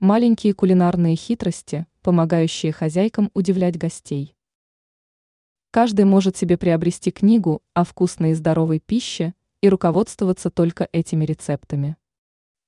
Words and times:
Маленькие 0.00 0.52
кулинарные 0.52 1.16
хитрости, 1.16 1.86
помогающие 2.02 2.70
хозяйкам 2.70 3.30
удивлять 3.32 3.78
гостей. 3.78 4.36
Каждый 5.70 6.04
может 6.04 6.36
себе 6.36 6.58
приобрести 6.58 7.10
книгу 7.10 7.62
о 7.72 7.82
вкусной 7.82 8.32
и 8.32 8.34
здоровой 8.34 8.78
пище 8.78 9.32
и 9.62 9.70
руководствоваться 9.70 10.50
только 10.50 10.86
этими 10.92 11.24
рецептами. 11.24 11.96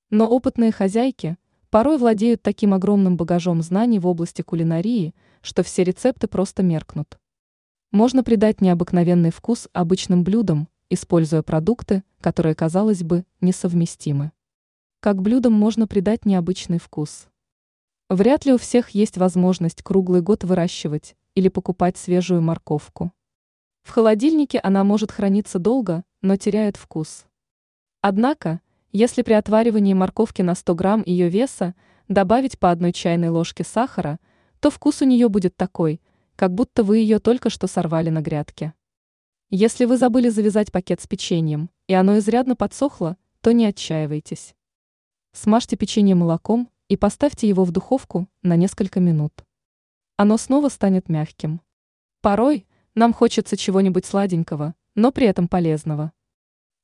Но 0.09 0.27
опытные 0.27 0.71
хозяйки 0.71 1.37
порой 1.69 1.99
владеют 1.99 2.41
таким 2.41 2.73
огромным 2.73 3.15
багажом 3.15 3.61
знаний 3.61 3.99
в 3.99 4.07
области 4.07 4.41
кулинарии, 4.41 5.13
что 5.41 5.61
все 5.61 5.83
рецепты 5.83 6.27
просто 6.27 6.63
меркнут. 6.63 7.19
Можно 7.91 8.23
придать 8.23 8.59
необыкновенный 8.59 9.29
вкус 9.29 9.69
обычным 9.71 10.23
блюдам, 10.23 10.67
используя 10.89 11.43
продукты, 11.43 12.01
которые, 12.21 12.55
казалось 12.55 13.03
бы, 13.03 13.23
несовместимы. 13.39 14.31
Как 15.01 15.21
блюдам 15.21 15.53
можно 15.53 15.87
придать 15.87 16.25
необычный 16.25 16.77
вкус? 16.77 17.29
Вряд 18.09 18.45
ли 18.45 18.51
у 18.51 18.57
всех 18.57 18.89
есть 18.89 19.17
возможность 19.17 19.81
круглый 19.81 20.21
год 20.21 20.43
выращивать 20.43 21.15
или 21.35 21.47
покупать 21.47 21.95
свежую 21.95 22.41
морковку. 22.41 23.13
В 23.83 23.91
холодильнике 23.91 24.59
она 24.59 24.83
может 24.83 25.13
храниться 25.13 25.57
долго, 25.57 26.03
но 26.21 26.35
теряет 26.35 26.75
вкус. 26.75 27.27
Однако, 28.01 28.59
если 28.91 29.21
при 29.21 29.31
отваривании 29.31 29.93
морковки 29.93 30.41
на 30.41 30.53
100 30.53 30.75
грамм 30.75 31.03
ее 31.05 31.29
веса 31.29 31.75
добавить 32.09 32.59
по 32.59 32.69
одной 32.69 32.91
чайной 32.91 33.29
ложке 33.29 33.63
сахара, 33.63 34.19
то 34.59 34.69
вкус 34.69 35.01
у 35.01 35.05
нее 35.05 35.29
будет 35.29 35.55
такой, 35.55 36.01
как 36.35 36.53
будто 36.53 36.83
вы 36.83 36.97
ее 36.97 37.19
только 37.19 37.49
что 37.49 37.67
сорвали 37.67 38.09
на 38.09 38.19
грядке. 38.19 38.73
Если 39.49 39.85
вы 39.85 39.95
забыли 39.95 40.27
завязать 40.27 40.73
пакет 40.73 40.99
с 40.99 41.07
печеньем, 41.07 41.69
и 41.87 41.93
оно 41.93 42.17
изрядно 42.17 42.57
подсохло, 42.57 43.15
то 43.39 43.53
не 43.53 43.65
отчаивайтесь. 43.65 44.55
Смажьте 45.31 45.77
печенье 45.77 46.15
молоком 46.15 46.71
и 46.87 46.97
поставьте 46.97 47.47
его 47.47 47.63
в 47.63 47.71
духовку 47.71 48.27
на 48.41 48.55
несколько 48.55 48.99
минут. 48.99 49.45
Оно 50.17 50.37
снова 50.37 50.69
станет 50.69 51.07
мягким. 51.07 51.61
Порой 52.21 52.65
нам 52.95 53.13
хочется 53.13 53.55
чего-нибудь 53.55 54.05
сладенького, 54.05 54.73
но 54.95 55.11
при 55.11 55.27
этом 55.27 55.47
полезного. 55.47 56.13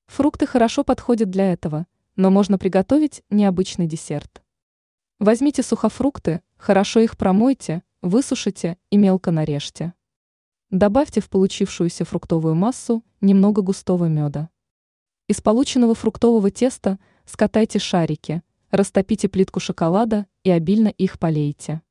Фрукты 0.06 0.46
хорошо 0.46 0.84
подходят 0.84 1.32
для 1.32 1.52
этого, 1.52 1.88
но 2.16 2.30
можно 2.30 2.60
приготовить 2.60 3.24
необычный 3.32 3.88
десерт. 3.88 4.44
Возьмите 5.18 5.64
сухофрукты, 5.64 6.42
хорошо 6.56 7.00
их 7.00 7.18
промойте, 7.18 7.82
высушите 8.04 8.78
и 8.92 8.98
мелко 8.98 9.32
нарежьте. 9.32 9.94
Добавьте 10.70 11.20
в 11.20 11.30
получившуюся 11.32 12.06
фруктовую 12.06 12.54
массу 12.54 13.04
немного 13.22 13.64
густого 13.64 14.06
меда. 14.06 14.50
Из 15.28 15.42
полученного 15.42 15.96
фруктового 15.96 16.52
теста– 16.52 17.00
скатайте 17.26 17.80
шарики, 17.80 18.42
растопите 18.72 19.30
плитку 19.30 19.60
шоколада 19.60 20.26
и 20.44 20.52
обильно 20.52 20.90
их 20.90 21.20
полейте. 21.20 21.82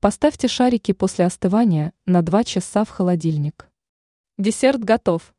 Поставьте 0.00 0.48
шарики 0.48 0.92
после 0.92 1.26
остывания 1.26 1.92
на 2.06 2.22
2 2.22 2.44
часа 2.44 2.84
в 2.84 2.90
холодильник. 2.90 3.68
Десерт 4.38 4.80
готов. 4.80 5.34